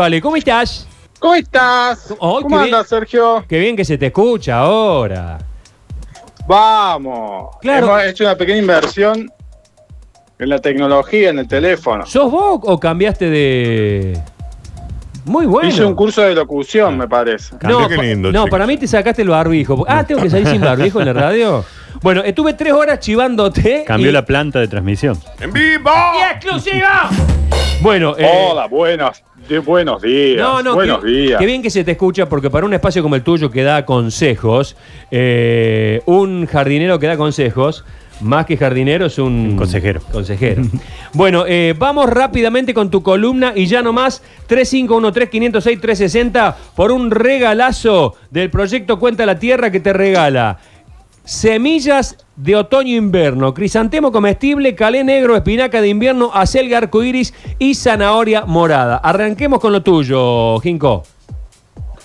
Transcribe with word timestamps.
Vale, 0.00 0.20
¿cómo 0.20 0.36
estás? 0.36 0.86
¿Cómo 1.18 1.34
estás? 1.34 2.14
Oh, 2.20 2.40
¿Cómo 2.40 2.56
andas, 2.56 2.86
Sergio? 2.86 3.44
Qué 3.48 3.58
bien 3.58 3.74
que 3.74 3.84
se 3.84 3.98
te 3.98 4.06
escucha 4.06 4.58
ahora. 4.60 5.38
Vamos. 6.46 7.56
Claro. 7.60 7.86
Hemos 7.98 8.04
hecho 8.04 8.22
una 8.22 8.36
pequeña 8.36 8.58
inversión 8.58 9.28
en 10.38 10.48
la 10.48 10.60
tecnología, 10.60 11.30
en 11.30 11.40
el 11.40 11.48
teléfono. 11.48 12.06
¿Sos 12.06 12.30
vos 12.30 12.60
o 12.62 12.78
cambiaste 12.78 13.28
de...? 13.28 14.22
Muy 15.24 15.46
bueno. 15.46 15.68
Hice 15.68 15.84
un 15.84 15.96
curso 15.96 16.22
de 16.22 16.32
locución, 16.32 16.96
me 16.96 17.08
parece. 17.08 17.56
No, 17.62 17.88
qué 17.88 17.96
lindo, 17.96 18.30
no 18.30 18.42
chicos. 18.44 18.50
para 18.50 18.68
mí 18.68 18.76
te 18.76 18.86
sacaste 18.86 19.22
el 19.22 19.30
barbijo. 19.30 19.84
Ah, 19.88 20.04
tengo 20.06 20.22
que 20.22 20.30
salir 20.30 20.46
sin 20.46 20.60
barbijo 20.60 21.00
en 21.00 21.06
la 21.06 21.12
radio. 21.12 21.64
Bueno, 22.00 22.22
estuve 22.22 22.54
tres 22.54 22.72
horas 22.74 23.00
chivándote. 23.00 23.82
Cambió 23.84 24.10
y- 24.10 24.12
la 24.12 24.24
planta 24.24 24.60
de 24.60 24.68
transmisión. 24.68 25.18
¡En 25.40 25.52
vivo! 25.52 25.90
¡Y 26.20 26.32
exclusiva! 26.32 27.10
Bueno, 27.80 28.16
eh, 28.18 28.28
Hola, 28.50 28.66
buenos, 28.66 29.22
de- 29.48 29.60
buenos 29.60 30.02
días. 30.02 30.38
No, 30.40 30.60
no, 30.62 30.74
buenos 30.74 31.02
días. 31.04 31.38
qué 31.38 31.46
bien 31.46 31.62
que 31.62 31.70
se 31.70 31.84
te 31.84 31.92
escucha, 31.92 32.28
porque 32.28 32.50
para 32.50 32.66
un 32.66 32.74
espacio 32.74 33.02
como 33.04 33.14
el 33.14 33.22
tuyo 33.22 33.50
que 33.52 33.62
da 33.62 33.84
consejos, 33.86 34.74
eh, 35.12 36.02
un 36.06 36.46
jardinero 36.46 36.98
que 36.98 37.06
da 37.06 37.16
consejos, 37.16 37.84
más 38.20 38.46
que 38.46 38.56
jardinero 38.56 39.06
es 39.06 39.16
un... 39.18 39.50
Un 39.50 39.56
consejero. 39.56 40.00
Consejero. 40.10 40.62
bueno, 41.12 41.44
eh, 41.46 41.72
vamos 41.78 42.10
rápidamente 42.10 42.74
con 42.74 42.90
tu 42.90 43.00
columna 43.00 43.52
y 43.54 43.66
ya 43.66 43.80
nomás 43.80 44.24
3513-506-360 44.48 46.54
por 46.74 46.90
un 46.90 47.12
regalazo 47.12 48.16
del 48.32 48.50
proyecto 48.50 48.98
Cuenta 48.98 49.24
la 49.24 49.38
Tierra 49.38 49.70
que 49.70 49.78
te 49.78 49.92
regala 49.92 50.58
Semillas 51.24 52.16
de 52.38 52.54
otoño-invierno, 52.54 53.52
crisantemo 53.52 54.12
comestible, 54.12 54.76
calé 54.76 55.02
negro, 55.02 55.36
espinaca 55.36 55.80
de 55.80 55.88
invierno, 55.88 56.30
acelga 56.32 56.78
arcoíris 56.78 57.34
y 57.58 57.74
zanahoria 57.74 58.44
morada. 58.46 58.96
Arranquemos 58.98 59.58
con 59.58 59.72
lo 59.72 59.82
tuyo, 59.82 60.58
Jinco. 60.60 61.02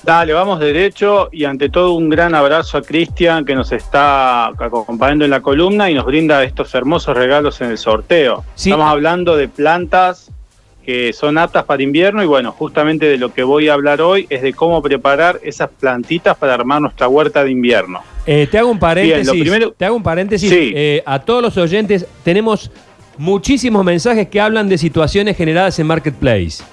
Dale, 0.01 0.33
vamos 0.33 0.59
derecho 0.59 1.29
y 1.31 1.45
ante 1.45 1.69
todo 1.69 1.93
un 1.93 2.09
gran 2.09 2.35
abrazo 2.35 2.77
a 2.77 2.81
Cristian 2.81 3.45
que 3.45 3.55
nos 3.55 3.71
está 3.71 4.47
acompañando 4.47 5.23
en 5.23 5.31
la 5.31 5.41
columna 5.41 5.89
y 5.89 5.93
nos 5.93 6.05
brinda 6.05 6.43
estos 6.43 6.73
hermosos 6.75 7.15
regalos 7.15 7.61
en 7.61 7.69
el 7.69 7.77
sorteo. 7.77 8.43
Sí. 8.55 8.69
Estamos 8.71 8.91
hablando 8.91 9.37
de 9.37 9.47
plantas 9.47 10.31
que 10.83 11.13
son 11.13 11.37
aptas 11.37 11.63
para 11.63 11.81
invierno 11.83 12.21
y 12.23 12.25
bueno, 12.25 12.51
justamente 12.51 13.05
de 13.05 13.17
lo 13.17 13.33
que 13.33 13.43
voy 13.43 13.69
a 13.69 13.73
hablar 13.73 14.01
hoy 14.01 14.27
es 14.29 14.41
de 14.41 14.51
cómo 14.51 14.81
preparar 14.81 15.39
esas 15.43 15.69
plantitas 15.69 16.35
para 16.35 16.55
armar 16.55 16.81
nuestra 16.81 17.07
huerta 17.07 17.43
de 17.43 17.51
invierno. 17.51 18.01
Eh, 18.25 18.47
te 18.49 18.57
hago 18.57 18.69
un 18.69 18.79
paréntesis. 18.79 19.25
Bien, 19.31 19.37
lo 19.37 19.43
primero- 19.43 19.71
Te 19.77 19.85
hago 19.85 19.95
un 19.95 20.03
paréntesis. 20.03 20.49
Sí. 20.49 20.71
Eh, 20.75 21.03
a 21.05 21.19
todos 21.19 21.41
los 21.41 21.57
oyentes, 21.57 22.05
tenemos 22.23 22.71
muchísimos 23.17 23.83
mensajes 23.83 24.27
que 24.29 24.39
hablan 24.39 24.69
de 24.69 24.77
situaciones 24.77 25.35
generadas 25.37 25.77
en 25.79 25.87
Marketplace. 25.87 26.63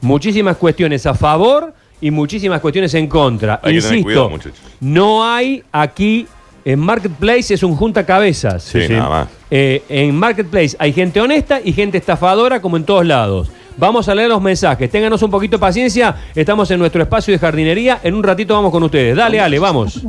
Muchísimas 0.00 0.56
cuestiones 0.56 1.06
a 1.06 1.14
favor 1.14 1.74
y 2.00 2.10
muchísimas 2.10 2.60
cuestiones 2.60 2.92
en 2.94 3.06
contra. 3.06 3.54
Hay 3.62 3.74
que 3.74 3.80
tener 3.80 3.96
Insisto, 3.98 4.02
cuidado, 4.04 4.30
muchachos. 4.30 4.58
no 4.80 5.24
hay 5.24 5.62
aquí 5.72 6.26
en 6.66 6.78
Marketplace 6.80 7.52
es 7.54 7.62
un 7.62 7.76
junta 7.76 8.06
cabezas. 8.06 8.62
Sí, 8.62 8.78
nada 8.88 9.08
más. 9.08 9.28
Eh, 9.50 9.82
en 9.88 10.14
Marketplace 10.16 10.74
hay 10.78 10.92
gente 10.94 11.20
honesta 11.20 11.60
y 11.62 11.72
gente 11.72 11.98
estafadora 11.98 12.60
como 12.62 12.76
en 12.78 12.84
todos 12.84 13.04
lados. 13.04 13.50
Vamos 13.76 14.08
a 14.08 14.14
leer 14.14 14.28
los 14.28 14.40
mensajes. 14.40 14.88
Ténganos 14.90 15.22
un 15.22 15.30
poquito 15.30 15.56
de 15.56 15.60
paciencia. 15.60 16.14
Estamos 16.34 16.70
en 16.70 16.78
nuestro 16.78 17.02
espacio 17.02 17.32
de 17.32 17.38
jardinería. 17.38 17.98
En 18.02 18.14
un 18.14 18.22
ratito 18.22 18.54
vamos 18.54 18.70
con 18.70 18.82
ustedes. 18.82 19.16
Dale, 19.16 19.40
Ale, 19.40 19.58
vamos. 19.58 20.00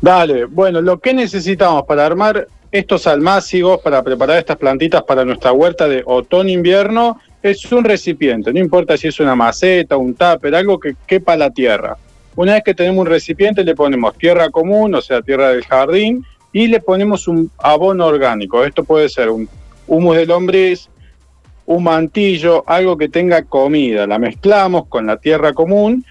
Dale, 0.00 0.44
bueno, 0.44 0.80
lo 0.80 0.98
que 0.98 1.12
necesitamos 1.12 1.84
para 1.84 2.06
armar 2.06 2.46
estos 2.70 3.06
almácigos, 3.06 3.80
para 3.80 4.02
preparar 4.02 4.38
estas 4.38 4.56
plantitas 4.56 5.02
para 5.02 5.24
nuestra 5.24 5.52
huerta 5.52 5.88
de 5.88 6.02
otoño-invierno, 6.04 7.20
es 7.42 7.70
un 7.72 7.84
recipiente, 7.84 8.52
no 8.52 8.58
importa 8.58 8.96
si 8.96 9.08
es 9.08 9.20
una 9.20 9.34
maceta, 9.34 9.96
un 9.96 10.14
tupper, 10.14 10.54
algo 10.54 10.78
que 10.78 10.96
quepa 11.06 11.36
la 11.36 11.50
tierra. 11.50 11.96
Una 12.36 12.54
vez 12.54 12.62
que 12.64 12.74
tenemos 12.74 13.00
un 13.00 13.06
recipiente 13.06 13.64
le 13.64 13.74
ponemos 13.74 14.16
tierra 14.16 14.50
común, 14.50 14.94
o 14.94 15.00
sea, 15.00 15.22
tierra 15.22 15.48
del 15.48 15.64
jardín, 15.64 16.24
y 16.52 16.68
le 16.68 16.80
ponemos 16.80 17.26
un 17.26 17.50
abono 17.58 18.06
orgánico. 18.06 18.64
Esto 18.64 18.84
puede 18.84 19.08
ser 19.08 19.30
un 19.30 19.48
humus 19.86 20.16
de 20.16 20.26
lombriz, 20.26 20.88
un 21.66 21.84
mantillo, 21.84 22.64
algo 22.66 22.96
que 22.96 23.08
tenga 23.08 23.42
comida. 23.42 24.06
La 24.06 24.18
mezclamos 24.18 24.86
con 24.86 25.06
la 25.06 25.16
tierra 25.16 25.52
común 25.52 26.04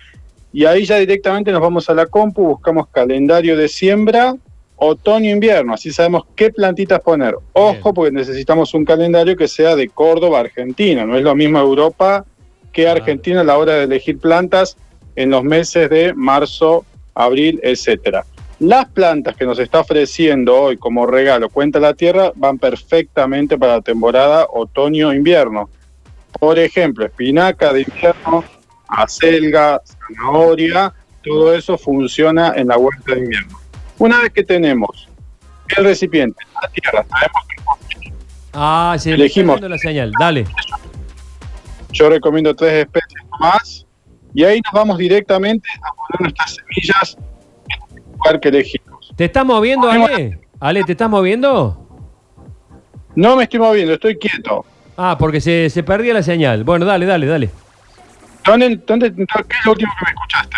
y 0.57 0.65
ahí 0.65 0.85
ya 0.85 0.97
directamente 0.97 1.51
nos 1.51 1.61
vamos 1.61 1.87
a 1.87 1.93
la 1.93 2.07
compu, 2.07 2.41
buscamos 2.41 2.87
calendario 2.87 3.55
de 3.55 3.67
siembra, 3.67 4.35
otoño-invierno, 4.77 5.75
así 5.75 5.91
sabemos 5.91 6.23
qué 6.35 6.49
plantitas 6.49 6.99
poner. 7.01 7.35
Ojo, 7.53 7.73
Bien. 7.73 7.93
porque 7.93 8.11
necesitamos 8.11 8.73
un 8.73 8.83
calendario 8.83 9.37
que 9.37 9.47
sea 9.47 9.75
de 9.75 9.87
Córdoba, 9.87 10.39
Argentina. 10.39 11.05
No 11.05 11.15
es 11.15 11.21
lo 11.21 11.35
mismo 11.35 11.59
Europa 11.59 12.25
que 12.71 12.87
Argentina 12.87 13.41
a 13.41 13.43
la 13.43 13.55
hora 13.55 13.73
de 13.73 13.83
elegir 13.83 14.17
plantas 14.17 14.77
en 15.15 15.29
los 15.29 15.43
meses 15.43 15.91
de 15.91 16.15
marzo, 16.15 16.85
abril, 17.13 17.59
etcétera. 17.61 18.25
Las 18.57 18.87
plantas 18.87 19.35
que 19.35 19.45
nos 19.45 19.59
está 19.59 19.81
ofreciendo 19.81 20.59
hoy 20.59 20.77
como 20.77 21.05
regalo 21.05 21.49
Cuenta 21.49 21.79
la 21.79 21.93
Tierra 21.93 22.31
van 22.33 22.57
perfectamente 22.57 23.59
para 23.59 23.75
la 23.75 23.81
temporada 23.81 24.47
otoño-invierno. 24.51 25.69
Por 26.39 26.57
ejemplo, 26.57 27.05
espinaca 27.05 27.71
de 27.73 27.81
invierno, 27.81 28.43
acelga, 28.87 29.81
zanahoria, 29.85 30.93
todo 31.23 31.53
eso 31.53 31.77
funciona 31.77 32.53
en 32.55 32.67
la 32.67 32.77
huerta 32.77 33.13
de 33.15 33.19
invierno. 33.21 33.57
Una 33.97 34.21
vez 34.21 34.31
que 34.31 34.43
tenemos 34.43 35.07
el 35.75 35.83
recipiente, 35.83 36.41
la 36.61 36.67
tierra, 36.69 37.05
sabemos 37.09 37.41
que 37.89 38.13
Ah, 38.53 38.93
está 38.95 39.09
Elegimos. 39.11 39.61
la 39.61 39.77
señal. 39.77 40.11
Dale. 40.19 40.45
yo 41.91 42.09
recomiendo 42.09 42.55
tres 42.55 42.85
especies 42.85 43.23
más 43.39 43.85
y 44.33 44.43
ahí 44.43 44.59
nos 44.65 44.73
vamos 44.73 44.97
directamente 44.97 45.67
a 45.83 45.93
poner 45.93 46.21
nuestras 46.21 46.55
semillas 46.55 47.17
en 47.69 47.97
el 47.97 48.11
lugar 48.13 48.39
que 48.39 48.49
elegimos. 48.49 49.13
¿Te 49.15 49.25
estás 49.25 49.45
moviendo, 49.45 49.89
Ale? 49.89 50.39
Ale, 50.59 50.83
¿te 50.83 50.93
estás 50.93 51.09
moviendo? 51.09 51.83
No 53.15 53.35
me 53.35 53.43
estoy 53.43 53.59
moviendo, 53.59 53.93
estoy 53.93 54.17
quieto. 54.17 54.65
Ah, 54.95 55.15
porque 55.19 55.39
se, 55.41 55.69
se 55.69 55.83
perdía 55.83 56.13
la 56.13 56.23
señal. 56.23 56.63
Bueno, 56.63 56.85
dale, 56.85 57.05
dale, 57.05 57.25
dale. 57.27 57.49
¿Dónde, 58.47 58.79
dónde, 58.87 59.13
¿Qué 59.13 59.23
es 59.23 59.65
lo 59.65 59.73
último 59.73 59.91
que 59.99 60.05
me 60.05 60.11
escuchaste? 60.11 60.55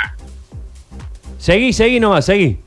Seguí, 1.39 1.73
seguí 1.73 1.99
nomás, 1.99 2.25
seguí. 2.25 2.59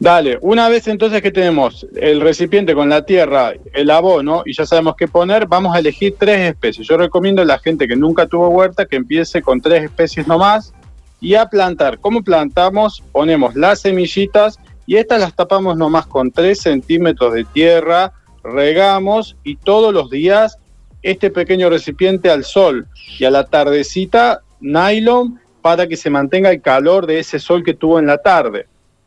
Dale, 0.00 0.38
una 0.42 0.68
vez 0.68 0.86
entonces 0.86 1.22
que 1.22 1.32
tenemos 1.32 1.86
el 1.96 2.20
recipiente 2.20 2.74
con 2.74 2.88
la 2.88 3.04
tierra, 3.04 3.54
el 3.72 3.90
abono 3.90 4.42
y 4.44 4.52
ya 4.52 4.64
sabemos 4.64 4.94
qué 4.96 5.08
poner, 5.08 5.46
vamos 5.46 5.74
a 5.74 5.80
elegir 5.80 6.14
tres 6.18 6.50
especies. 6.50 6.86
Yo 6.86 6.96
recomiendo 6.96 7.42
a 7.42 7.44
la 7.44 7.58
gente 7.58 7.88
que 7.88 7.96
nunca 7.96 8.26
tuvo 8.26 8.48
huerta 8.48 8.86
que 8.86 8.96
empiece 8.96 9.42
con 9.42 9.60
tres 9.60 9.84
especies 9.84 10.28
nomás 10.28 10.72
y 11.20 11.34
a 11.34 11.46
plantar. 11.46 11.98
¿Cómo 11.98 12.22
plantamos? 12.22 13.02
Ponemos 13.10 13.56
las 13.56 13.80
semillitas 13.80 14.60
y 14.86 14.96
estas 14.96 15.20
las 15.20 15.34
tapamos 15.34 15.76
nomás 15.76 16.06
con 16.06 16.30
3 16.30 16.58
centímetros 16.58 17.34
de 17.34 17.44
tierra, 17.44 18.12
regamos 18.42 19.36
y 19.42 19.56
todos 19.56 19.92
los 19.92 20.10
días 20.10 20.58
este 21.02 21.30
pequeño 21.30 21.70
recipiente 21.70 22.30
al 22.30 22.44
sol 22.44 22.86
y 23.18 23.24
a 23.24 23.30
la 23.30 23.44
tardecita 23.44 24.42
nylon 24.60 25.38
para 25.62 25.86
que 25.86 25.96
se 25.96 26.10
mantenga 26.10 26.50
el 26.50 26.62
calor 26.62 27.06
de 27.06 27.18
ese 27.18 27.38
sol 27.38 27.62
que 27.62 27.74
tuvo 27.74 27.98
en 27.98 28.06
la 28.06 28.18
tarde. 28.18 28.66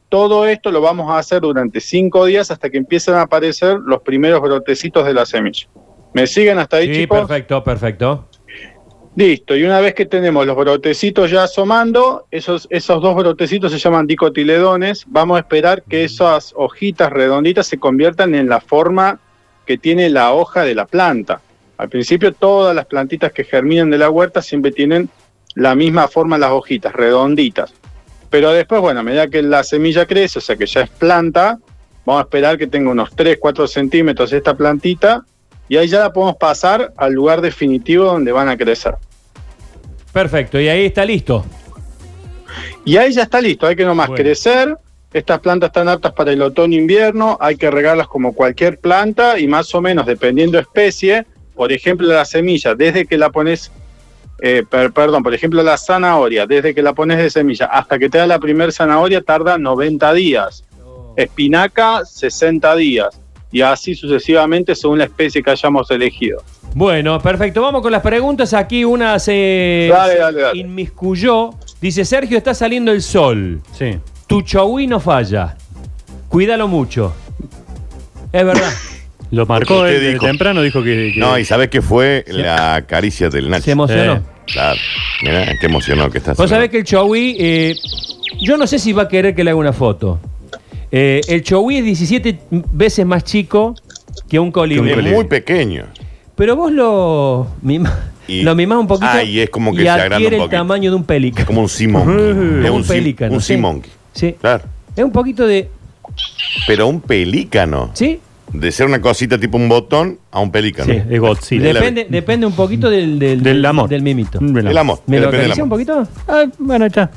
Todo 0.09 0.45
esto 0.45 0.71
lo 0.71 0.81
vamos 0.81 1.09
a 1.09 1.17
hacer 1.17 1.41
durante 1.41 1.79
cinco 1.79 2.25
días 2.25 2.51
hasta 2.51 2.69
que 2.69 2.77
empiecen 2.77 3.15
a 3.15 3.21
aparecer 3.21 3.77
los 3.79 4.01
primeros 4.01 4.41
brotecitos 4.41 5.05
de 5.05 5.13
la 5.13 5.25
semilla. 5.25 5.67
¿Me 6.13 6.27
siguen 6.27 6.59
hasta 6.59 6.77
ahí, 6.77 6.87
Sí, 6.87 7.01
chicos? 7.01 7.19
perfecto, 7.19 7.63
perfecto. 7.63 8.27
Listo, 9.15 9.57
y 9.57 9.63
una 9.63 9.81
vez 9.81 9.93
que 9.93 10.05
tenemos 10.05 10.45
los 10.45 10.55
brotecitos 10.55 11.29
ya 11.29 11.43
asomando, 11.43 12.27
esos, 12.31 12.65
esos 12.69 13.01
dos 13.01 13.13
brotecitos 13.15 13.71
se 13.71 13.77
llaman 13.77 14.07
dicotiledones, 14.07 15.03
vamos 15.07 15.35
a 15.35 15.39
esperar 15.39 15.83
que 15.83 16.05
esas 16.05 16.53
hojitas 16.55 17.09
redonditas 17.11 17.67
se 17.67 17.77
conviertan 17.77 18.35
en 18.35 18.47
la 18.47 18.61
forma 18.61 19.19
que 19.65 19.77
tiene 19.77 20.09
la 20.09 20.33
hoja 20.33 20.63
de 20.63 20.75
la 20.75 20.85
planta. 20.85 21.41
Al 21.81 21.89
principio 21.89 22.31
todas 22.31 22.75
las 22.75 22.85
plantitas 22.85 23.31
que 23.31 23.43
germinan 23.43 23.89
de 23.89 23.97
la 23.97 24.11
huerta 24.11 24.43
siempre 24.43 24.71
tienen 24.71 25.09
la 25.55 25.73
misma 25.73 26.07
forma 26.07 26.37
las 26.37 26.51
hojitas, 26.51 26.93
redonditas. 26.93 27.73
Pero 28.29 28.51
después, 28.51 28.81
bueno, 28.81 28.99
a 28.99 29.03
medida 29.03 29.27
que 29.29 29.41
la 29.41 29.63
semilla 29.63 30.05
crece, 30.05 30.37
o 30.37 30.41
sea 30.43 30.55
que 30.55 30.67
ya 30.67 30.81
es 30.81 30.91
planta, 30.91 31.57
vamos 32.05 32.19
a 32.19 32.25
esperar 32.25 32.59
que 32.59 32.67
tenga 32.67 32.91
unos 32.91 33.15
3, 33.15 33.39
4 33.41 33.65
centímetros 33.65 34.31
esta 34.31 34.55
plantita 34.55 35.25
y 35.67 35.77
ahí 35.77 35.87
ya 35.87 36.01
la 36.01 36.13
podemos 36.13 36.35
pasar 36.35 36.93
al 36.97 37.13
lugar 37.13 37.41
definitivo 37.41 38.05
donde 38.05 38.31
van 38.31 38.47
a 38.47 38.55
crecer. 38.55 38.93
Perfecto, 40.13 40.59
y 40.61 40.67
ahí 40.67 40.85
está 40.85 41.03
listo. 41.03 41.43
Y 42.85 42.97
ahí 42.97 43.11
ya 43.11 43.23
está 43.23 43.41
listo, 43.41 43.65
hay 43.65 43.75
que 43.75 43.85
nomás 43.85 44.09
Bueno. 44.09 44.23
crecer. 44.23 44.77
Estas 45.11 45.39
plantas 45.39 45.69
están 45.69 45.89
aptas 45.89 46.13
para 46.13 46.31
el 46.31 46.43
otoño-invierno, 46.43 47.39
hay 47.41 47.55
que 47.55 47.71
regarlas 47.71 48.07
como 48.07 48.35
cualquier 48.35 48.77
planta 48.77 49.39
y 49.39 49.47
más 49.47 49.73
o 49.73 49.81
menos 49.81 50.05
dependiendo 50.05 50.59
especie, 50.59 51.25
por 51.55 51.71
ejemplo 51.71 52.07
la 52.07 52.25
semilla, 52.25 52.73
desde 52.75 53.05
que 53.05 53.17
la 53.17 53.29
pones, 53.29 53.71
eh, 54.41 54.63
per- 54.69 54.91
perdón, 54.91 55.23
por 55.23 55.33
ejemplo 55.33 55.61
la 55.63 55.77
zanahoria, 55.77 56.45
desde 56.45 56.73
que 56.73 56.81
la 56.81 56.93
pones 56.93 57.17
de 57.17 57.29
semilla 57.29 57.65
hasta 57.65 57.99
que 57.99 58.09
te 58.09 58.17
da 58.17 58.27
la 58.27 58.39
primer 58.39 58.71
zanahoria 58.71 59.21
tarda 59.21 59.57
90 59.57 60.13
días, 60.13 60.63
espinaca 61.15 62.03
60 62.05 62.75
días 62.75 63.19
y 63.51 63.61
así 63.61 63.95
sucesivamente 63.95 64.75
según 64.75 64.99
la 64.99 65.03
especie 65.05 65.43
que 65.43 65.51
hayamos 65.51 65.91
elegido. 65.91 66.41
Bueno, 66.73 67.19
perfecto. 67.19 67.61
Vamos 67.61 67.81
con 67.81 67.91
las 67.91 68.01
preguntas. 68.01 68.53
Aquí 68.53 68.85
una 68.85 69.19
se, 69.19 69.89
Dale, 69.91 70.15
dale, 70.17 70.41
dale. 70.41 70.57
inmiscuyó. 70.59 71.49
Dice, 71.81 72.05
Sergio, 72.05 72.37
está 72.37 72.53
saliendo 72.53 72.93
el 72.93 73.01
sol. 73.01 73.59
Sí. 73.77 73.99
Tu 74.25 74.41
chogui 74.43 74.87
no 74.87 75.01
falla. 75.01 75.57
Cuídalo 76.29 76.69
mucho. 76.69 77.13
Es 78.31 78.45
verdad. 78.45 78.71
Lo 79.31 79.45
marcó 79.45 79.83
¿Qué 79.83 79.95
él 79.97 80.13
dijo? 80.13 80.25
temprano, 80.25 80.61
dijo 80.61 80.83
que. 80.83 81.11
que- 81.13 81.19
No, 81.19 81.37
y 81.39 81.45
¿sabes 81.45 81.69
qué 81.69 81.81
fue? 81.81 82.25
La 82.27 82.83
caricia 82.87 83.29
del 83.29 83.49
Nacho. 83.49 83.63
Se 83.63 83.71
emocionó. 83.71 84.13
Eh. 84.15 84.21
Claro. 84.47 84.79
Mirá, 85.23 85.45
qué 85.59 85.65
emocionó 85.67 86.09
que 86.09 86.17
estás. 86.17 86.35
Vos 86.37 86.49
sabés 86.49 86.69
que 86.69 86.79
el 86.79 86.83
chogui, 86.83 87.37
eh, 87.39 87.75
yo 88.41 88.57
no 88.57 88.67
sé 88.67 88.79
si 88.79 88.91
va 88.91 89.03
a 89.03 89.07
querer 89.07 89.33
que 89.33 89.43
le 89.43 89.51
haga 89.51 89.59
una 89.59 89.71
foto. 89.73 90.19
Eh, 90.91 91.21
el 91.29 91.41
chogui 91.43 91.77
es 91.77 91.85
17 91.85 92.39
veces 92.73 93.05
más 93.05 93.23
chico 93.23 93.75
que 94.29 94.39
un 94.39 94.51
colibrí. 94.51 94.91
Es 94.91 95.13
muy 95.13 95.25
pequeño. 95.25 95.85
Pero 96.35 96.55
vos 96.57 96.71
lo 96.71 97.47
mimás, 97.61 97.93
Y- 98.27 98.41
lo 98.41 98.55
mimás 98.55 98.79
un 98.79 98.87
poquito 98.87 99.07
Ah, 99.09 99.23
y 99.23 99.39
es 99.39 99.49
como 99.49 99.73
que 99.73 99.81
y 99.81 99.85
se 99.85 99.89
agranda 99.89 100.17
un 100.17 100.23
el 100.33 100.39
poquito. 100.39 100.57
tamaño 100.57 100.89
de 100.89 100.95
un 100.97 101.03
pelícano. 101.05 101.41
Es 101.41 101.45
como 101.45 101.61
un. 101.61 101.67
Como 101.93 102.11
es 102.11 102.69
un 102.69 102.71
un, 102.71 102.83
pelícano, 102.83 103.33
Un 103.35 103.41
sí. 103.41 103.55
monkey. 103.55 103.91
Sí. 104.13 104.35
Claro. 104.41 104.63
Es 104.95 105.03
un 105.05 105.11
poquito 105.13 105.47
de... 105.47 105.69
Pero 106.67 106.87
un 106.87 106.99
pelícano. 106.99 107.91
¿Sí? 107.93 108.19
De 108.53 108.71
ser 108.71 108.85
una 108.87 108.99
cosita 109.01 109.37
tipo 109.37 109.57
un 109.57 109.69
botón 109.69 110.19
a 110.31 110.39
un 110.39 110.51
pelícano. 110.51 110.91
Sí, 110.93 111.01
es 111.09 111.19
Godzilla. 111.19 111.63
De 111.63 111.73
la- 111.73 111.79
Depende, 111.79 112.07
depende 112.09 112.45
un 112.45 112.53
poquito 112.53 112.89
del, 112.89 113.17
del, 113.17 113.41
Del 113.41 113.65
amor. 113.65 113.87
del 113.89 114.01
mimito. 114.01 114.39
El 114.39 114.77
amor. 114.77 115.01
¿Me 115.07 115.19
lo 115.19 115.27
del 115.31 115.35
acaricia 115.39 115.63
un 115.63 115.69
poquito? 115.69 116.07
Ah, 116.27 116.45
bueno, 116.59 116.85
está. 116.85 117.09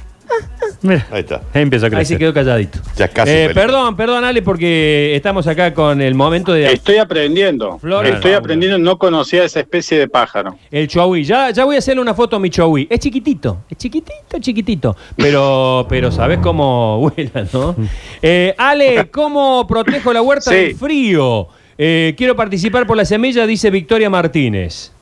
Mira. 0.83 1.07
Ahí 1.11 1.21
está. 1.21 1.41
Ahí 1.55 1.63
empieza 1.63 1.87
a 1.87 1.89
Ahí 1.89 1.93
se 1.93 1.97
crecer. 1.97 2.19
quedó 2.19 2.35
calladito. 2.35 2.79
Ya 2.97 3.09
casi 3.09 3.31
Eh, 3.33 3.51
perdón, 3.55 3.97
perdón, 3.97 4.25
Ale, 4.25 4.43
porque 4.43 5.15
estamos 5.17 5.47
acá 5.47 5.73
con 5.73 6.03
el 6.03 6.15
momento 6.15 6.53
de... 6.53 6.73
Estoy 6.73 6.97
aprendiendo. 6.99 7.79
Flora 7.79 8.09
Estoy 8.09 8.33
aprendiendo, 8.33 8.79
no 8.79 8.99
conocía 8.99 9.45
esa 9.45 9.61
especie 9.61 9.99
de 9.99 10.09
pájaro. 10.09 10.57
El 10.71 10.87
chihuahua. 10.89 11.19
Ya, 11.21 11.51
ya 11.51 11.65
voy 11.65 11.77
a 11.77 11.79
hacerle 11.79 12.03
una 12.03 12.13
foto 12.15 12.37
a 12.37 12.39
mi 12.39 12.51
chihuahua. 12.51 12.81
Es 12.91 12.99
chiquitito, 13.01 13.59
es 13.71 13.79
chiquitito, 13.79 14.39
chiquitito. 14.41 14.97
Pero, 15.17 15.87
pero 15.89 16.13
sabes 16.13 16.39
cómo 16.39 16.99
vuela, 17.17 17.47
¿no? 17.53 17.75
Eh, 18.21 18.55
Ale, 18.59 19.09
¿cómo 19.11 19.67
protejo 19.67 20.13
la 20.13 20.21
huerta 20.23 20.51
Sí. 20.51 20.57
del 20.57 20.75
frío? 20.77 21.49
Eh, 21.79 22.15
quiero 22.17 22.37
participar 22.37 22.87
por 22.87 22.97
la 22.97 23.05
semilla, 23.05 23.47
dice 23.47 23.71
Victoria 23.71 24.09
Martínez. 24.11 24.93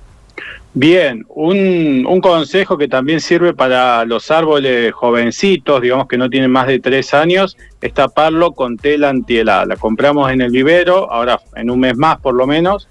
Bien, 0.74 1.26
un, 1.28 2.06
un 2.08 2.20
consejo 2.22 2.78
que 2.78 2.88
también 2.88 3.20
sirve 3.20 3.52
para 3.52 4.06
los 4.06 4.30
árboles 4.30 4.90
jovencitos, 4.94 5.82
digamos 5.82 6.08
que 6.08 6.16
no 6.16 6.30
tienen 6.30 6.50
más 6.50 6.66
de 6.66 6.80
tres 6.80 7.12
años, 7.12 7.58
es 7.82 7.92
taparlo 7.92 8.52
con 8.52 8.78
tela 8.78 9.10
antihelada. 9.10 9.66
La 9.66 9.76
compramos 9.76 10.32
en 10.32 10.40
el 10.40 10.50
vivero, 10.50 11.12
ahora 11.12 11.38
en 11.56 11.68
un 11.70 11.80
mes 11.80 11.94
más 11.98 12.18
por 12.20 12.34
lo 12.34 12.46
menos, 12.46 12.88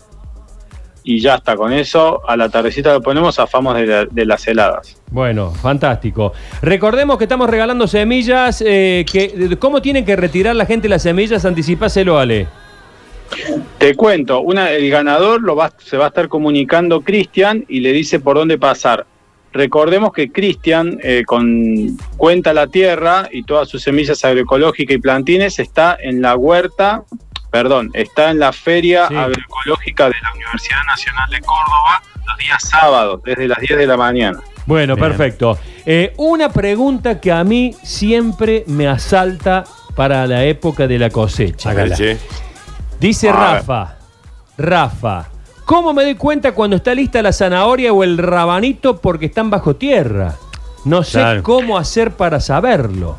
y 1.03 1.19
ya 1.19 1.33
está. 1.35 1.55
Con 1.55 1.73
eso, 1.73 2.21
a 2.29 2.37
la 2.37 2.49
tardecita 2.49 2.93
lo 2.93 3.01
ponemos, 3.01 3.37
zafamos 3.37 3.75
de, 3.75 4.07
de 4.11 4.25
las 4.27 4.47
heladas. 4.47 5.01
Bueno, 5.09 5.49
fantástico. 5.49 6.33
Recordemos 6.61 7.17
que 7.17 7.23
estamos 7.23 7.49
regalando 7.49 7.87
semillas. 7.87 8.63
eh, 8.63 9.03
que, 9.11 9.57
¿Cómo 9.59 9.81
tienen 9.81 10.05
que 10.05 10.15
retirar 10.15 10.55
la 10.55 10.67
gente 10.67 10.87
las 10.87 11.01
semillas? 11.01 11.45
Anticipáselo, 11.45 12.19
Ale. 12.19 12.47
Te 13.77 13.95
cuento, 13.95 14.41
una, 14.41 14.71
el 14.71 14.89
ganador 14.89 15.41
lo 15.41 15.55
va, 15.55 15.73
se 15.77 15.97
va 15.97 16.05
a 16.05 16.07
estar 16.09 16.27
comunicando 16.27 17.01
Cristian 17.01 17.65
y 17.67 17.79
le 17.79 17.91
dice 17.91 18.19
por 18.19 18.37
dónde 18.37 18.57
pasar. 18.57 19.05
Recordemos 19.53 20.13
que 20.13 20.31
Cristian, 20.31 20.97
eh, 21.03 21.23
con 21.25 21.97
Cuenta 22.17 22.53
la 22.53 22.67
Tierra 22.67 23.27
y 23.31 23.43
todas 23.43 23.67
sus 23.67 23.83
semillas 23.83 24.23
agroecológicas 24.23 24.95
y 24.95 24.99
plantines, 24.99 25.59
está 25.59 25.97
en 26.01 26.21
la 26.21 26.37
huerta, 26.37 27.03
perdón, 27.51 27.89
está 27.93 28.31
en 28.31 28.39
la 28.39 28.53
Feria 28.53 29.07
Sí. 29.09 29.15
Agroecológica 29.15 30.05
de 30.05 30.15
la 30.23 30.33
Universidad 30.33 30.83
Nacional 30.87 31.29
de 31.29 31.39
Córdoba 31.41 32.03
los 32.25 32.37
días 32.37 32.63
sábados, 32.63 33.21
desde 33.25 33.47
las 33.47 33.59
10 33.59 33.77
de 33.77 33.87
la 33.87 33.97
mañana. 33.97 34.39
Bueno, 34.65 34.95
Bien. 34.95 35.09
perfecto. 35.09 35.57
Eh, 35.85 36.13
una 36.17 36.49
pregunta 36.49 37.19
que 37.19 37.31
a 37.31 37.43
mí 37.43 37.75
siempre 37.83 38.63
me 38.67 38.87
asalta 38.87 39.65
para 39.95 40.25
la 40.27 40.45
época 40.45 40.87
de 40.87 40.97
la 40.97 41.09
cosecha. 41.09 41.73
Dice 43.01 43.29
A 43.29 43.33
ver. 43.33 43.41
Rafa, 43.41 43.97
Rafa, 44.59 45.29
¿cómo 45.65 45.91
me 45.91 46.03
doy 46.03 46.13
cuenta 46.15 46.53
cuando 46.53 46.75
está 46.75 46.93
lista 46.93 47.21
la 47.23 47.33
zanahoria 47.33 47.91
o 47.91 48.03
el 48.03 48.17
rabanito 48.17 48.97
porque 48.97 49.25
están 49.25 49.49
bajo 49.49 49.75
tierra? 49.75 50.35
No 50.85 51.03
sé 51.03 51.17
Claro. 51.17 51.41
cómo 51.43 51.77
hacer 51.79 52.11
para 52.11 52.39
saberlo. 52.39 53.17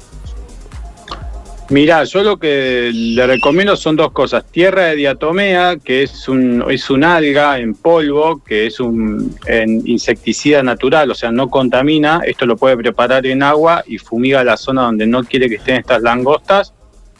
Mirá, 1.70 2.04
yo 2.04 2.22
lo 2.22 2.38
que 2.38 2.92
le 2.94 3.26
recomiendo 3.26 3.76
son 3.76 3.96
dos 3.96 4.12
cosas. 4.12 4.46
Tierra 4.52 4.84
de 4.84 4.96
diatomea, 4.98 5.78
que 5.78 6.04
es 6.04 6.30
un, 6.30 6.64
es 6.70 6.90
un 6.92 7.04
alga 7.04 7.58
en 7.58 7.74
polvo, 7.74 8.44
que 8.44 8.68
es 8.68 8.80
un 8.80 9.36
en 9.48 9.82
insecticida 9.88 10.62
natural, 10.62 11.10
o 11.10 11.16
sea, 11.16 11.32
no 11.32 11.50
contamina. 11.50 12.22
Esto 12.24 12.46
lo 12.46 12.56
puede 12.56 12.78
preparar 12.78 13.26
en 13.26 13.42
agua 13.42 13.84
y 13.88 13.98
fumiga 13.98 14.44
la 14.44 14.58
zona 14.58 14.84
donde 14.84 15.08
no 15.08 15.24
quiere 15.24 15.50
que 15.50 15.56
estén 15.56 15.78
estas 15.78 16.04
langostas. 16.04 16.74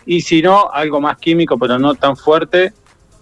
Y 0.06 0.22
si 0.22 0.44
no, 0.44 0.70
algo 0.72 1.02
más 1.02 1.18
químico, 1.18 1.58
pero 1.58 1.80
no 1.80 1.96
tan 1.96 2.16
fuerte, 2.16 2.72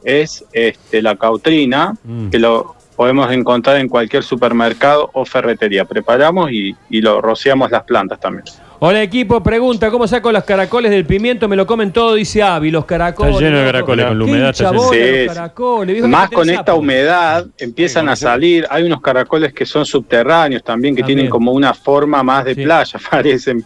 es 0.04 0.44
este, 0.52 1.02
la 1.02 1.16
cautrina, 1.16 1.94
Mm. 2.04 2.30
que 2.32 2.40
lo 2.40 2.76
podemos 2.98 3.32
encontrar 3.32 3.78
en 3.78 3.88
cualquier 3.88 4.24
supermercado 4.24 5.10
o 5.14 5.24
ferretería. 5.24 5.86
Preparamos 5.86 6.52
y, 6.52 6.76
y 6.90 7.00
lo 7.02 7.22
rociamos 7.22 7.72
las 7.72 7.84
plantas 7.84 8.20
también. 8.20 8.44
Hola 8.86 9.02
equipo, 9.02 9.42
pregunta, 9.42 9.90
¿cómo 9.90 10.06
saco 10.10 10.30
los 10.34 10.44
caracoles 10.44 10.92
del 10.92 11.06
pimiento? 11.06 11.48
Me 11.48 11.56
lo 11.56 11.66
comen 11.66 11.94
todo, 11.94 12.16
dice 12.16 12.44
Avi, 12.44 12.70
los 12.70 12.84
caracoles. 12.84 13.36
Está 13.36 13.46
lleno 13.46 13.60
de 13.60 13.66
caracoles, 13.68 14.06
con 14.08 14.20
la 14.20 14.26
humedad 14.26 14.50
está 14.50 14.74
los 14.74 14.90
Sí, 14.90 14.98
caracoles, 15.26 15.94
viejo, 15.96 16.08
Más 16.10 16.30
con 16.30 16.50
esta 16.50 16.66
sapo. 16.66 16.80
humedad 16.80 17.46
empiezan 17.60 18.10
a 18.10 18.18
salir, 18.18 18.68
hay 18.70 18.84
unos 18.84 19.00
caracoles 19.00 19.54
que 19.54 19.66
son 19.66 19.86
subterráneos 19.86 20.66
también, 20.66 20.98
que 20.98 21.02
También. 21.02 21.18
tienen 21.20 21.32
como 21.32 21.54
una 21.54 21.74
forma 21.74 22.24
más 22.24 22.44
de 22.44 22.56
Sí. 22.56 22.64
playa, 22.66 23.00
parecen 23.10 23.64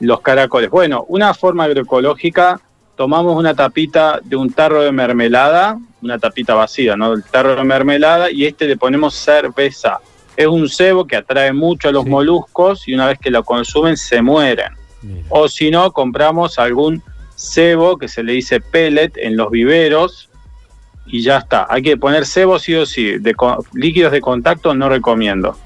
los 0.00 0.20
caracoles. 0.20 0.68
Bueno, 0.68 1.04
una 1.10 1.32
forma 1.32 1.62
agroecológica, 1.62 2.60
tomamos 2.96 3.36
una 3.38 3.54
tapita 3.54 4.18
de 4.20 4.34
un 4.34 4.52
tarro 4.52 4.82
de 4.82 4.90
mermelada, 4.90 5.78
una 6.02 6.18
tapita 6.18 6.54
vacía, 6.54 6.96
¿no? 6.96 7.12
El 7.12 7.22
tarro 7.22 7.54
de 7.54 7.62
mermelada 7.62 8.32
y 8.32 8.44
este 8.46 8.66
le 8.66 8.76
ponemos 8.76 9.14
cerveza. 9.14 10.00
Es 10.36 10.46
un 10.46 10.68
cebo 10.68 11.06
que 11.06 11.16
atrae 11.16 11.52
mucho 11.52 11.88
a 11.88 11.92
los 11.92 12.04
Sí. 12.04 12.10
moluscos 12.10 12.86
y 12.88 12.94
una 12.94 13.06
vez 13.06 13.18
que 13.18 13.30
lo 13.30 13.42
consumen 13.44 13.96
se 13.96 14.20
mueren. 14.22 14.72
Mira. 15.02 15.24
O 15.28 15.48
si 15.48 15.70
no, 15.70 15.92
compramos 15.92 16.58
algún 16.58 17.02
cebo 17.34 17.96
que 17.98 18.08
se 18.08 18.22
le 18.22 18.32
dice 18.32 18.60
pellet 18.60 19.12
en 19.16 19.36
los 19.36 19.50
viveros 19.50 20.28
y 21.06 21.22
ya 21.22 21.38
está. 21.38 21.66
Hay 21.70 21.82
que 21.82 21.96
poner 21.96 22.26
cebo 22.26 22.58
sí 22.58 22.74
o 22.74 22.84
sí. 22.86 23.18
De 23.18 23.34
líquidos 23.74 24.12
de 24.12 24.20
contacto 24.20 24.74
no 24.74 24.88
recomiendo. 24.88 25.56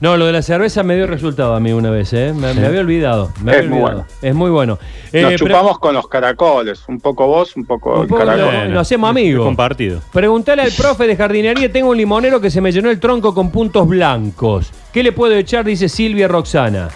No, 0.00 0.16
lo 0.16 0.26
de 0.26 0.32
la 0.32 0.42
cerveza 0.42 0.84
me 0.84 0.94
dio 0.94 1.06
resultado 1.08 1.54
a 1.54 1.60
mí 1.60 1.72
una 1.72 1.90
vez, 1.90 2.12
¿eh? 2.12 2.32
Me, 2.32 2.54
me 2.54 2.66
había 2.66 2.80
olvidado. 2.80 3.32
Me 3.42 3.50
Es 3.52 3.58
había 3.58 3.70
muy 3.70 3.78
olvidado. 3.82 4.06
Es 4.22 4.34
muy 4.34 4.50
bueno. 4.50 4.78
Eh, 5.12 5.22
Nos 5.22 5.30
pre- 5.32 5.38
chupamos 5.38 5.78
con 5.80 5.94
los 5.94 6.06
caracoles. 6.08 6.82
Un 6.88 7.00
poco 7.00 7.26
vos, 7.26 7.56
un 7.56 7.64
poco 7.64 7.94
Un 8.00 8.02
el 8.02 8.08
caracol. 8.08 8.54
lo- 8.54 8.68
nos 8.68 8.80
hacemos 8.82 9.10
amigos. 9.10 9.44
Compartido. 9.44 10.00
Preguntale 10.12 10.62
al 10.62 10.70
profe 10.72 11.06
de 11.08 11.16
jardinería, 11.16 11.72
tengo 11.72 11.90
un 11.90 11.96
limonero 11.96 12.40
que 12.40 12.50
se 12.50 12.60
me 12.60 12.70
llenó 12.70 12.90
el 12.90 13.00
tronco 13.00 13.34
con 13.34 13.50
puntos 13.50 13.88
blancos. 13.88 14.70
¿Qué 14.92 15.02
le 15.02 15.10
puedo 15.10 15.34
echar? 15.34 15.64
Dice 15.64 15.88
Silvia 15.88 16.28
Roxana. 16.28 16.90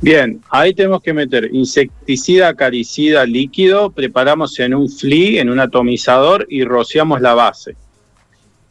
Bien, 0.00 0.40
ahí 0.50 0.74
tenemos 0.74 1.02
que 1.02 1.12
meter 1.12 1.48
insecticida 1.52 2.46
acaricida 2.48 3.26
líquido, 3.26 3.90
preparamos 3.90 4.56
en 4.60 4.72
un 4.76 4.88
flea, 4.88 5.42
en 5.42 5.50
un 5.50 5.58
atomizador 5.58 6.46
y 6.48 6.62
rociamos 6.62 7.20
la 7.20 7.34
base. 7.34 7.74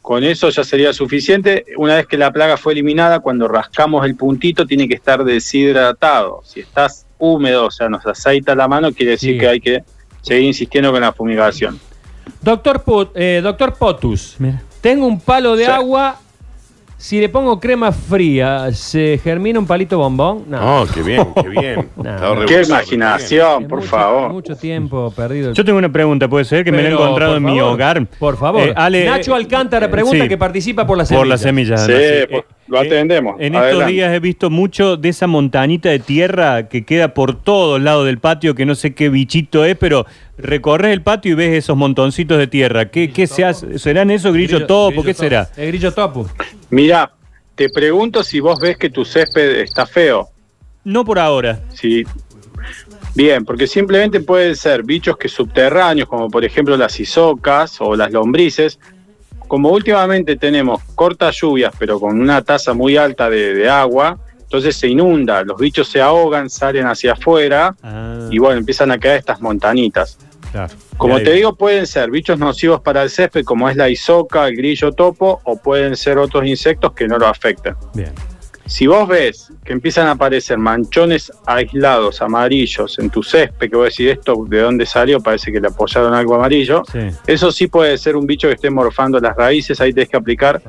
Con 0.08 0.24
eso 0.24 0.48
ya 0.48 0.64
sería 0.64 0.94
suficiente. 0.94 1.66
Una 1.76 1.96
vez 1.96 2.06
que 2.06 2.16
la 2.16 2.32
plaga 2.32 2.56
fue 2.56 2.72
eliminada, 2.72 3.20
cuando 3.20 3.46
rascamos 3.46 4.06
el 4.06 4.16
puntito 4.16 4.64
tiene 4.66 4.88
que 4.88 4.94
estar 4.94 5.22
deshidratado. 5.22 6.40
Si 6.46 6.60
estás 6.60 7.04
húmedo, 7.18 7.66
o 7.66 7.70
sea, 7.70 7.90
nos 7.90 8.06
aceita 8.06 8.54
la 8.54 8.66
mano, 8.66 8.90
quiere 8.90 9.10
decir 9.12 9.34
Sí. 9.34 9.38
que 9.38 9.46
hay 9.48 9.60
que 9.60 9.84
seguir 10.22 10.44
insistiendo 10.44 10.92
con 10.92 11.02
la 11.02 11.12
fumigación. 11.12 11.78
Doctor, 12.40 12.82
Put- 12.84 13.10
eh, 13.16 13.40
doctor 13.42 13.74
Potus, 13.74 14.36
Mira. 14.38 14.62
tengo 14.80 15.06
un 15.06 15.20
palo 15.20 15.56
de 15.56 15.66
Sí. 15.66 15.70
agua. 15.70 16.18
Si 17.00 17.20
le 17.20 17.28
pongo 17.28 17.60
crema 17.60 17.92
fría, 17.92 18.72
¿se 18.72 19.20
germina 19.22 19.60
un 19.60 19.68
palito 19.68 19.96
bombón? 19.98 20.46
No. 20.48 20.82
Oh, 20.82 20.86
qué 20.92 21.00
bien, 21.00 21.28
qué 21.40 21.48
bien. 21.48 21.88
No, 21.96 22.44
¡Qué 22.44 22.62
imaginación, 22.62 23.68
por 23.68 23.78
mucho- 23.78 23.88
favor! 23.90 24.32
Mucho 24.32 24.56
tiempo 24.56 25.12
perdido. 25.14 25.52
Yo 25.52 25.64
tengo 25.64 25.78
una 25.78 25.92
pregunta, 25.92 26.26
puede 26.28 26.44
ser, 26.44 26.64
que 26.64 26.72
me 26.72 26.82
la 26.82 26.88
he 26.88 26.92
encontrado 26.92 27.36
en 27.36 27.44
mi 27.44 27.60
hogar. 27.60 28.04
Por 28.18 28.36
favor. 28.36 28.62
Eh, 28.68 28.72
Ale, 28.74 29.04
Nacho 29.04 29.30
eh, 29.32 29.36
Alcántara 29.36 29.86
eh, 29.86 29.88
pregunta 29.88 30.24
sí, 30.24 30.28
que 30.28 30.36
participa 30.36 30.84
por 30.88 30.98
la 30.98 31.06
semilla. 31.06 31.20
Por 31.20 31.28
las 31.28 31.40
semillas. 31.40 31.86
Sí, 31.86 31.92
lo 32.68 32.78
atendemos. 32.78 33.36
En 33.38 33.54
estos 33.54 33.86
días 33.86 34.12
he 34.14 34.20
visto 34.20 34.50
mucho 34.50 34.96
de 34.96 35.08
esa 35.08 35.26
montañita 35.26 35.88
de 35.88 35.98
tierra 35.98 36.68
que 36.68 36.84
queda 36.84 37.14
por 37.14 37.40
todos 37.40 37.80
lados 37.80 38.06
del 38.06 38.18
patio, 38.18 38.54
que 38.54 38.66
no 38.66 38.74
sé 38.74 38.94
qué 38.94 39.08
bichito 39.08 39.64
es, 39.64 39.76
pero 39.76 40.06
recorres 40.36 40.92
el 40.92 41.02
patio 41.02 41.32
y 41.32 41.34
ves 41.34 41.56
esos 41.56 41.76
montoncitos 41.76 42.38
de 42.38 42.46
tierra. 42.46 42.90
¿Qué, 42.90 43.10
qué 43.10 43.26
se 43.26 43.44
hace? 43.44 43.78
¿Serán 43.78 44.10
esos 44.10 44.32
grillo, 44.32 44.66
topo? 44.66 44.90
grillo 44.90 45.02
¿Qué 45.04 45.14
topo. 45.14 45.22
será? 45.24 45.50
El 45.56 45.68
grillo 45.68 45.92
topo. 45.92 46.30
Mira, 46.70 47.10
te 47.54 47.68
pregunto 47.70 48.22
si 48.22 48.40
vos 48.40 48.60
ves 48.60 48.76
que 48.76 48.90
tu 48.90 49.04
césped 49.04 49.60
está 49.60 49.86
feo. 49.86 50.28
No 50.84 51.04
por 51.04 51.18
ahora. 51.18 51.60
Sí. 51.74 52.04
Bien, 53.14 53.44
porque 53.44 53.66
simplemente 53.66 54.20
pueden 54.20 54.54
ser 54.54 54.84
bichos 54.84 55.16
que 55.16 55.28
subterráneos, 55.28 56.08
como 56.08 56.30
por 56.30 56.44
ejemplo 56.44 56.76
las 56.76 57.00
isocas 57.00 57.80
o 57.80 57.96
las 57.96 58.12
lombrices. 58.12 58.78
Como 59.48 59.70
últimamente 59.70 60.36
tenemos 60.36 60.82
cortas 60.94 61.34
lluvias, 61.40 61.72
pero 61.78 61.98
con 61.98 62.20
una 62.20 62.42
tasa 62.42 62.74
muy 62.74 62.96
alta 62.96 63.28
de, 63.30 63.54
de 63.54 63.68
agua, 63.68 64.18
entonces 64.40 64.76
se 64.76 64.88
inunda, 64.88 65.42
los 65.42 65.58
bichos 65.58 65.88
se 65.88 66.00
ahogan, 66.00 66.48
salen 66.48 66.86
hacia 66.86 67.12
afuera 67.14 67.74
Ah, 67.82 68.28
y 68.30 68.38
bueno, 68.38 68.58
empiezan 68.58 68.90
a 68.90 68.98
caer 68.98 69.18
estas 69.18 69.40
montanitas. 69.40 70.18
claro. 70.52 70.72
Como 70.96 71.18
te 71.20 71.32
digo, 71.32 71.54
pueden 71.54 71.86
ser 71.86 72.10
bichos 72.10 72.38
nocivos 72.38 72.80
para 72.80 73.02
el 73.04 73.10
césped, 73.10 73.44
como 73.44 73.68
es 73.68 73.76
la 73.76 73.88
isoca, 73.88 74.48
el 74.48 74.56
grillo 74.56 74.90
topo, 74.92 75.40
o 75.44 75.56
pueden 75.56 75.94
ser 75.96 76.18
otros 76.18 76.44
insectos 76.46 76.92
que 76.92 77.06
no 77.06 77.18
lo 77.18 77.26
afecten. 77.28 77.74
Bien. 77.94 78.12
Si 78.68 78.86
vos 78.86 79.08
ves 79.08 79.50
que 79.64 79.72
empiezan 79.72 80.06
a 80.06 80.12
aparecer 80.12 80.58
manchones 80.58 81.32
aislados, 81.46 82.20
amarillos, 82.22 82.98
en 82.98 83.08
tu 83.10 83.22
césped, 83.22 83.70
que 83.70 83.76
vos 83.76 83.84
decís 83.88 84.12
esto 84.12 84.44
de 84.46 84.60
dónde 84.60 84.84
salió, 84.86 85.20
parece 85.20 85.50
que 85.50 85.58
le 85.60 85.68
apoyaron 85.68 86.12
algo 86.14 86.34
amarillo, 86.34 86.82
Sí. 86.92 86.98
eso 87.26 87.50
sí 87.50 87.66
puede 87.66 87.96
ser 87.98 88.14
un 88.14 88.26
bicho 88.26 88.46
que 88.46 88.54
esté 88.54 88.70
morfando 88.70 89.18
las 89.20 89.34
raíces, 89.36 89.80
ahí 89.80 89.92
tenés 89.92 90.10
que 90.10 90.16
aplicar 90.18 90.60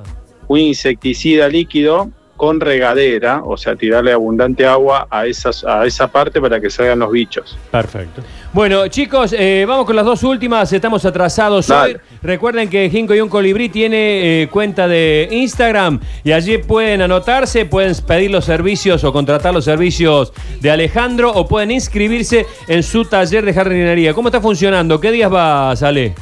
un 0.48 0.60
insecticida 0.60 1.48
líquido 1.48 2.10
con 2.40 2.62
regadera, 2.62 3.42
o 3.44 3.58
sea, 3.58 3.76
tirarle 3.76 4.14
abundante 4.14 4.66
agua 4.66 5.08
a, 5.12 5.26
esas, 5.26 5.66
a 5.66 5.86
esa 5.86 6.08
parte 6.08 6.40
para 6.40 6.62
que 6.62 6.70
salgan 6.70 7.00
los 7.00 7.12
bichos. 7.12 7.58
Perfecto. 7.70 8.22
Bueno, 8.54 8.88
chicos, 8.88 9.36
eh, 9.38 9.66
vamos 9.68 9.86
con 9.86 9.94
las 9.94 10.06
dos 10.06 10.24
últimas. 10.24 10.72
Estamos 10.72 11.04
atrasados 11.04 11.68
Dale. 11.68 11.96
hoy. 11.96 12.00
Recuerden 12.24 12.70
que 12.70 12.90
Jinco 12.90 13.14
y 13.14 13.20
un 13.20 13.28
Colibrí 13.28 13.68
tiene 13.68 14.44
eh, 14.44 14.48
cuenta 14.48 14.88
de 14.88 15.28
Instagram 15.30 16.00
y 16.24 16.32
allí 16.32 16.60
pueden 16.60 17.02
anotarse, 17.02 17.66
pueden 17.66 17.94
pedir 18.08 18.32
los 18.32 18.46
servicios 18.46 19.04
o 19.04 19.12
contratar 19.12 19.54
los 19.54 19.66
servicios 19.66 20.32
de 20.62 20.72
Alejandro 20.72 21.34
o 21.34 21.46
pueden 21.46 21.72
inscribirse 21.72 22.46
en 22.70 22.84
su 22.84 23.04
taller 23.04 23.44
de 23.44 23.54
jardinería. 23.54 24.14
¿Cómo 24.14 24.30
está 24.30 24.40
funcionando? 24.40 25.02
¿Qué 25.02 25.12
días 25.12 25.30
vas, 25.30 25.84
Ale? 25.84 26.16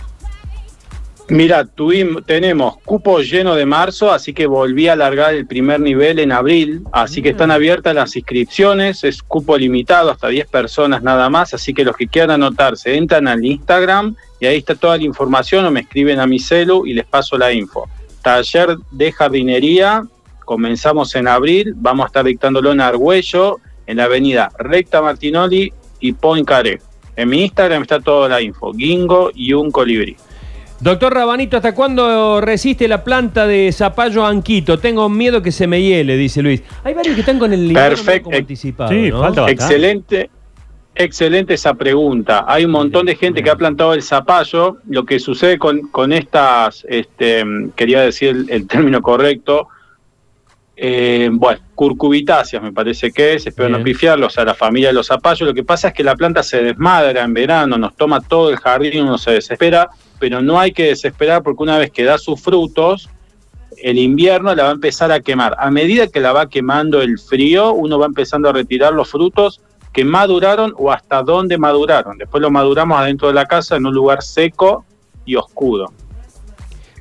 Mira, 1.29 1.65
tuvimos, 1.65 2.25
tenemos 2.25 2.77
cupo 2.85 3.19
lleno 3.19 3.55
de 3.55 3.65
marzo, 3.65 4.13
así 4.13 4.33
que 4.33 4.47
volví 4.47 4.87
a 4.87 4.93
alargar 4.93 5.33
el 5.33 5.45
primer 5.45 5.81
nivel 5.81 6.19
en 6.19 6.31
abril, 6.31 6.83
así 6.93 7.21
que 7.21 7.29
están 7.29 7.51
abiertas 7.51 7.93
las 7.93 8.15
inscripciones, 8.15 9.03
es 9.03 9.21
cupo 9.23 9.57
limitado, 9.57 10.09
hasta 10.09 10.29
10 10.29 10.47
personas 10.47 11.03
nada 11.03 11.29
más, 11.29 11.53
así 11.53 11.73
que 11.73 11.83
los 11.83 11.97
que 11.97 12.07
quieran 12.07 12.31
anotarse 12.31 12.95
entran 12.95 13.27
al 13.27 13.43
Instagram 13.43 14.15
y 14.39 14.45
ahí 14.45 14.59
está 14.59 14.75
toda 14.75 14.95
la 14.95 15.03
información 15.03 15.65
o 15.65 15.71
me 15.71 15.81
escriben 15.81 16.21
a 16.21 16.27
mi 16.27 16.39
celu 16.39 16.85
y 16.85 16.93
les 16.93 17.05
paso 17.05 17.37
la 17.37 17.51
info. 17.51 17.89
Taller 18.21 18.77
de 18.91 19.11
jardinería, 19.11 20.03
comenzamos 20.45 21.13
en 21.15 21.27
abril, 21.27 21.73
vamos 21.75 22.05
a 22.05 22.07
estar 22.07 22.23
dictándolo 22.23 22.71
en 22.71 22.79
Argüello, 22.79 23.59
en 23.85 23.97
la 23.97 24.05
avenida 24.05 24.49
Recta 24.57 25.01
Martinoli 25.01 25.73
y 25.99 26.13
Poincaré. 26.13 26.79
En 27.17 27.27
mi 27.27 27.41
Instagram 27.41 27.81
está 27.81 27.99
toda 27.99 28.29
la 28.29 28.41
info, 28.41 28.71
Gingo 28.73 29.29
y 29.35 29.51
un 29.51 29.71
colibrí. 29.71 30.15
Doctor 30.79 31.11
Rabanito, 31.13 31.57
¿hasta 31.57 31.73
cuándo 31.73 32.39
resiste 32.39 32.87
la 32.87 33.03
planta 33.03 33.47
de 33.47 33.71
zapallo 33.71 34.23
anquito? 34.25 34.77
Tengo 34.77 35.09
miedo 35.09 35.41
que 35.41 35.51
se 35.51 35.65
me 35.65 35.81
hiele, 35.81 36.15
dice 36.15 36.43
Luis. 36.43 36.61
Hay 36.83 36.93
varios 36.93 37.15
que 37.15 37.21
están 37.21 37.39
con 37.39 37.51
el 37.51 37.73
Perfecto. 37.73 38.25
como 38.25 38.37
anticipado, 38.37 38.91
Sí, 38.91 39.09
¿no? 39.09 39.21
falta. 39.21 39.49
Excelente, 39.49 40.29
excelente 40.93 41.55
esa 41.55 41.73
pregunta. 41.73 42.45
Hay 42.47 42.65
un 42.65 42.71
montón 42.71 43.07
de 43.07 43.15
gente 43.15 43.41
que 43.41 43.49
ha 43.49 43.55
plantado 43.55 43.93
el 43.95 44.03
zapallo. 44.03 44.77
Lo 44.87 45.03
que 45.03 45.19
sucede 45.19 45.57
con, 45.57 45.87
con 45.87 46.13
estas, 46.13 46.85
este, 46.87 47.43
quería 47.75 48.01
decir 48.01 48.29
el, 48.29 48.49
el 48.51 48.67
término 48.67 49.01
correcto, 49.01 49.69
eh, 50.79 51.29
bueno, 51.31 51.59
curcubitáceas 51.73 52.61
me 52.61 52.71
parece 52.71 53.11
que 53.11 53.33
es, 53.33 53.47
espero 53.47 53.67
no 53.67 53.77
Bien. 53.77 53.85
pifiarlo, 53.85 54.27
o 54.27 54.29
sea, 54.29 54.45
la 54.45 54.53
familia 54.53 54.89
de 54.89 54.93
los 54.93 55.07
zapallos. 55.07 55.47
Lo 55.47 55.53
que 55.55 55.63
pasa 55.63 55.87
es 55.87 55.93
que 55.95 56.03
la 56.03 56.15
planta 56.15 56.43
se 56.43 56.61
desmadra 56.61 57.23
en 57.23 57.33
verano, 57.33 57.79
nos 57.79 57.95
toma 57.95 58.21
todo 58.21 58.51
el 58.51 58.57
jardín, 58.57 59.01
uno 59.01 59.17
se 59.17 59.31
desespera, 59.31 59.89
pero 60.19 60.39
no 60.39 60.59
hay 60.59 60.71
que 60.71 60.83
desesperar 60.83 61.41
porque 61.41 61.63
una 61.63 61.79
vez 61.79 61.89
que 61.89 62.03
da 62.03 62.19
sus 62.19 62.39
frutos, 62.39 63.09
el 63.81 63.97
invierno 63.97 64.53
la 64.53 64.63
va 64.63 64.69
a 64.69 64.73
empezar 64.73 65.11
a 65.11 65.19
quemar. 65.19 65.55
A 65.57 65.71
medida 65.71 66.07
que 66.07 66.19
la 66.19 66.31
va 66.31 66.47
quemando 66.47 67.01
el 67.01 67.17
frío, 67.17 67.73
uno 67.73 67.97
va 67.97 68.05
empezando 68.05 68.47
a 68.47 68.53
retirar 68.53 68.93
los 68.93 69.09
frutos 69.09 69.61
que 69.91 70.05
maduraron 70.05 70.75
o 70.77 70.91
hasta 70.91 71.23
dónde 71.23 71.57
maduraron. 71.57 72.19
Después 72.19 72.39
lo 72.39 72.51
maduramos 72.51 72.99
adentro 72.99 73.29
de 73.29 73.33
la 73.33 73.47
casa 73.47 73.77
en 73.77 73.87
un 73.87 73.95
lugar 73.95 74.21
seco 74.21 74.85
y 75.25 75.35
oscuro. 75.35 75.91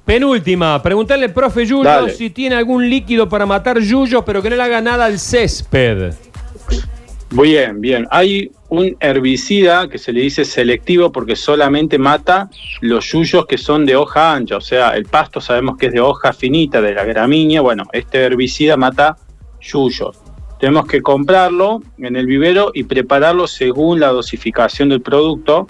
Penúltima, 0.07 0.81
preguntarle 0.81 1.25
al 1.25 1.33
profe 1.33 1.67
Yuyo 1.67 1.83
Dale. 1.83 2.13
si 2.13 2.31
tiene 2.31 2.55
algún 2.55 2.89
líquido 2.89 3.29
para 3.29 3.45
matar 3.45 3.81
yuyos, 3.81 4.23
pero 4.25 4.41
que 4.41 4.49
no 4.49 4.55
le 4.55 4.63
haga 4.63 4.81
nada 4.81 5.05
al 5.05 5.19
césped. 5.19 6.15
Bien, 7.33 7.81
bien. 7.81 8.07
Hay 8.13 8.53
un 8.69 8.97
herbicida 9.01 9.89
que 9.89 9.99
se 9.99 10.13
le 10.13 10.21
dice 10.21 10.45
selectivo 10.45 11.11
porque 11.11 11.35
solamente 11.35 11.99
mata 11.99 12.49
los 12.83 13.11
yuyos 13.11 13.47
que 13.47 13.59
son 13.59 13.85
de 13.85 13.97
hoja 13.97 14.33
ancha. 14.33 14.57
O 14.57 14.61
sea, 14.61 14.91
el 14.91 15.07
pasto 15.07 15.41
sabemos 15.41 15.77
que 15.77 15.87
es 15.87 15.93
de 15.93 16.01
hoja 16.01 16.33
finita, 16.33 16.81
de 16.81 16.95
la 16.95 17.05
gramínea. 17.05 17.61
Bueno, 17.61 17.83
este 17.93 18.19
herbicida 18.23 18.77
mata 18.77 19.17
yuyos. 19.61 20.21
Tenemos 20.61 20.87
que 20.87 21.03
comprarlo 21.03 21.83
en 21.99 22.15
el 22.15 22.27
vivero 22.27 22.71
y 22.73 22.85
prepararlo 22.85 23.49
según 23.49 23.99
la 23.99 24.09
dosificación 24.09 24.89
del 24.89 25.03
producto 25.03 25.67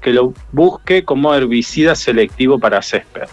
que 0.00 0.14
lo 0.14 0.32
busque 0.50 1.04
como 1.04 1.34
herbicida 1.34 1.94
selectivo 1.94 2.58
para 2.58 2.80
césped. 2.80 3.28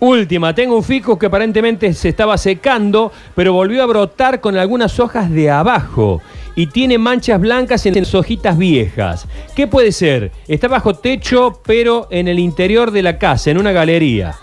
Última, 0.00 0.54
tengo 0.54 0.76
un 0.76 0.84
ficus 0.84 1.18
que 1.18 1.26
aparentemente 1.26 1.92
se 1.92 2.10
estaba 2.10 2.38
secando, 2.38 3.10
pero 3.34 3.52
volvió 3.52 3.82
a 3.82 3.86
brotar 3.86 4.40
con 4.40 4.56
algunas 4.56 5.00
hojas 5.00 5.28
de 5.30 5.50
abajo 5.50 6.22
y 6.54 6.68
tiene 6.68 6.98
manchas 6.98 7.40
blancas 7.40 7.84
en 7.86 7.96
las 7.96 8.14
hojitas 8.14 8.56
viejas. 8.56 9.26
¿Qué 9.56 9.66
puede 9.66 9.90
ser? 9.90 10.30
Está 10.46 10.68
bajo 10.68 10.94
techo, 10.94 11.60
pero 11.64 12.06
en 12.10 12.28
el 12.28 12.38
interior 12.38 12.92
de 12.92 13.02
la 13.02 13.18
casa, 13.18 13.50
en 13.50 13.58
una 13.58 13.72
galería. 13.72 14.36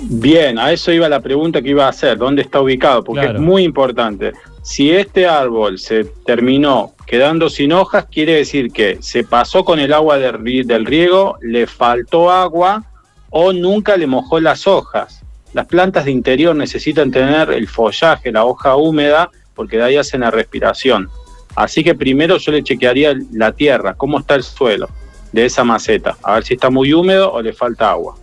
Bien, 0.00 0.58
a 0.58 0.70
eso 0.70 0.92
iba 0.92 1.08
la 1.08 1.20
pregunta 1.20 1.60
que 1.62 1.70
iba 1.70 1.86
a 1.86 1.88
hacer, 1.88 2.18
¿dónde 2.18 2.42
está 2.42 2.60
ubicado? 2.60 3.02
Porque 3.02 3.22
Claro. 3.22 3.38
es 3.38 3.44
muy 3.44 3.64
importante. 3.64 4.32
Si 4.62 4.90
este 4.90 5.26
árbol 5.26 5.78
se 5.78 6.04
terminó 6.26 6.92
quedando 7.06 7.48
sin 7.48 7.72
hojas, 7.72 8.04
quiere 8.10 8.34
decir 8.34 8.70
que 8.70 8.98
se 9.00 9.24
pasó 9.24 9.64
con 9.64 9.80
el 9.80 9.92
agua 9.94 10.18
del 10.18 10.84
riego, 10.84 11.38
le 11.40 11.66
faltó 11.66 12.30
agua 12.30 12.84
o 13.30 13.52
nunca 13.52 13.96
le 13.96 14.06
mojó 14.06 14.40
las 14.40 14.66
hojas. 14.66 15.22
Las 15.52 15.66
plantas 15.66 16.04
de 16.04 16.10
interior 16.10 16.54
necesitan 16.54 17.10
tener 17.10 17.50
el 17.50 17.68
follaje, 17.68 18.32
la 18.32 18.44
hoja 18.44 18.76
húmeda, 18.76 19.30
porque 19.54 19.76
de 19.76 19.84
ahí 19.84 19.96
hacen 19.96 20.20
la 20.20 20.30
respiración. 20.30 21.08
Así 21.56 21.82
que 21.82 21.94
primero 21.94 22.36
yo 22.38 22.52
le 22.52 22.62
chequearía 22.62 23.14
la 23.32 23.52
tierra, 23.52 23.94
cómo 23.94 24.18
está 24.20 24.34
el 24.34 24.42
suelo 24.42 24.88
de 25.32 25.44
esa 25.44 25.64
maceta, 25.64 26.16
a 26.22 26.34
ver 26.34 26.44
si 26.44 26.54
está 26.54 26.70
muy 26.70 26.92
húmedo 26.92 27.32
o 27.32 27.42
le 27.42 27.52
falta 27.52 27.90
agua. 27.90 28.14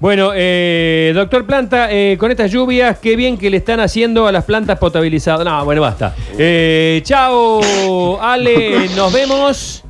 Bueno, 0.00 0.32
eh, 0.34 1.12
doctor 1.14 1.46
Planta, 1.46 1.90
eh, 1.90 2.18
con 2.18 2.30
estas 2.30 2.50
lluvias, 2.50 2.98
qué 2.98 3.16
bien 3.16 3.38
que 3.38 3.48
le 3.48 3.56
están 3.56 3.80
haciendo 3.80 4.26
a 4.26 4.32
las 4.32 4.44
plantas 4.44 4.78
potabilizadas. 4.78 5.46
No, 5.46 5.64
bueno, 5.64 5.80
basta. 5.80 6.14
Eh, 6.36 7.00
chao, 7.04 8.20
Ale, 8.20 8.88
nos 8.96 9.12
vemos. 9.12 9.82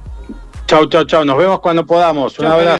Chau, 0.66 0.86
chau, 0.86 1.04
chau. 1.04 1.24
Nos 1.24 1.36
vemos 1.36 1.58
cuando 1.60 1.84
podamos. 1.84 2.38
Un 2.38 2.46
abrazo. 2.46 2.70